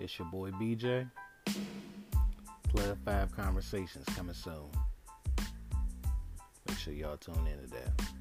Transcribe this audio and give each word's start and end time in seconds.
It's 0.00 0.18
your 0.18 0.28
boy 0.28 0.50
BJ. 0.52 1.10
Club 2.74 2.98
5 3.04 3.36
Conversations 3.36 4.06
coming 4.16 4.34
soon. 4.34 4.70
Make 6.66 6.78
sure 6.78 6.94
y'all 6.94 7.18
tune 7.18 7.46
in 7.46 7.68
to 7.68 7.74
that. 7.74 8.19